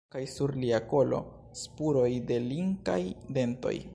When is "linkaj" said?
2.47-3.01